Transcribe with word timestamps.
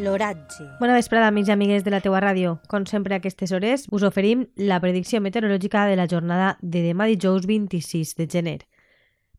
L'oratge. 0.00 0.64
Bona 0.80 0.94
vesprada, 0.96 1.28
amics 1.28 1.50
i 1.50 1.52
amigues 1.52 1.84
de 1.84 1.92
la 1.92 2.00
teua 2.00 2.22
ràdio. 2.24 2.54
Com 2.72 2.86
sempre 2.88 3.12
a 3.12 3.20
aquestes 3.20 3.52
hores 3.52 3.84
us 3.92 4.04
oferim 4.06 4.46
la 4.56 4.80
predicció 4.80 5.20
meteorològica 5.20 5.84
de 5.90 5.96
la 5.98 6.06
jornada 6.08 6.54
de 6.62 6.80
demà 6.86 7.04
dijous 7.10 7.44
26 7.44 8.14
de 8.16 8.26
gener. 8.32 8.60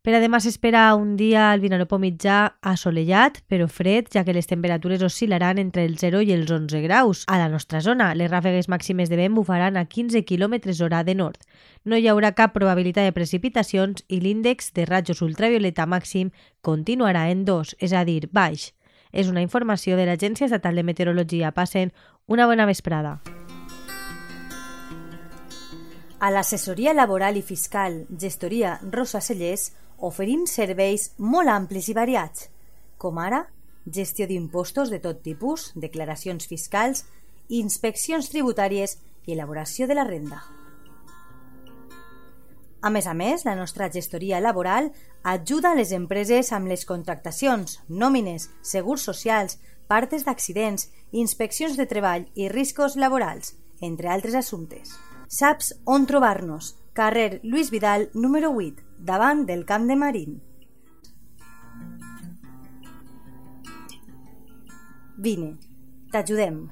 Per 0.01 0.13
a 0.17 0.19
demà 0.21 0.39
s'espera 0.41 0.83
un 0.97 1.15
dia 1.17 1.51
al 1.51 1.61
Vinalopó 1.61 1.97
mitjà 2.01 2.57
assolellat, 2.65 3.39
però 3.49 3.67
fred, 3.69 4.07
ja 4.13 4.23
que 4.25 4.33
les 4.33 4.49
temperatures 4.49 5.01
oscil·laran 5.05 5.61
entre 5.61 5.85
els 5.85 6.01
0 6.01 6.21
i 6.25 6.33
els 6.33 6.49
11 6.49 6.81
graus. 6.85 7.23
A 7.29 7.37
la 7.37 7.49
nostra 7.53 7.81
zona, 7.85 8.11
les 8.17 8.29
ràfegues 8.29 8.69
màximes 8.69 9.09
de 9.09 9.17
vent 9.17 9.37
bufaran 9.37 9.77
a 9.77 9.85
15 9.85 10.25
km 10.25 10.57
hora 10.81 11.03
de 11.05 11.15
nord. 11.15 11.41
No 11.85 11.97
hi 11.97 12.09
haurà 12.09 12.33
cap 12.33 12.53
probabilitat 12.53 13.09
de 13.09 13.13
precipitacions 13.17 14.05
i 14.09 14.21
l'índex 14.21 14.73
de 14.73 14.85
rajos 14.89 15.21
ultravioleta 15.21 15.85
màxim 15.85 16.29
continuarà 16.61 17.29
en 17.29 17.45
2, 17.45 17.75
és 17.81 17.93
a 17.93 18.05
dir, 18.05 18.25
baix. 18.29 18.71
És 19.11 19.29
una 19.29 19.43
informació 19.43 19.97
de 19.97 20.05
l'Agència 20.07 20.47
Estatal 20.47 20.75
de 20.75 20.83
Meteorologia. 20.83 21.51
Passen 21.51 21.91
una 22.27 22.47
bona 22.47 22.65
vesprada. 22.65 23.19
A 26.21 26.29
l'assessoria 26.29 26.93
laboral 26.93 27.37
i 27.37 27.41
fiscal 27.41 28.03
Gestoria 28.19 28.75
Rosa 28.91 29.21
Cellers 29.25 29.71
oferim 29.97 30.45
serveis 30.45 31.11
molt 31.17 31.49
amplis 31.49 31.89
i 31.89 31.97
variats, 31.97 32.47
com 33.01 33.17
ara 33.17 33.47
gestió 33.85 34.27
d'impostos 34.29 34.93
de 34.93 35.01
tot 35.01 35.23
tipus, 35.25 35.71
declaracions 35.73 36.45
fiscals, 36.45 37.05
inspeccions 37.49 38.29
tributàries 38.29 38.99
i 39.25 39.33
elaboració 39.33 39.89
de 39.89 39.97
la 39.97 40.05
renda. 40.05 40.43
A 42.81 42.89
més 42.89 43.05
a 43.05 43.13
més, 43.13 43.43
la 43.45 43.53
nostra 43.55 43.91
gestoria 43.93 44.39
laboral 44.41 44.89
ajuda 45.21 45.71
a 45.71 45.77
les 45.77 45.91
empreses 45.93 46.49
amb 46.51 46.67
les 46.71 46.85
contractacions, 46.89 47.77
nòmines, 47.87 48.49
segurs 48.65 49.05
socials, 49.05 49.59
partes 49.87 50.25
d'accidents, 50.25 50.87
inspeccions 51.11 51.77
de 51.77 51.85
treball 51.85 52.25
i 52.33 52.49
riscos 52.49 52.97
laborals, 52.97 53.53
entre 53.85 54.09
altres 54.09 54.33
assumptes. 54.39 54.95
Saps 55.29 55.75
on 55.85 56.09
trobar-nos? 56.09 56.73
Carrer 56.97 57.39
Lluís 57.43 57.69
Vidal, 57.71 58.09
número 58.13 58.49
8, 58.57 58.81
davant 58.97 59.45
del 59.45 59.63
Camp 59.69 59.85
de 59.87 59.95
Marín. 59.95 60.41
Vine, 65.21 65.53
t'ajudem. 66.11 66.63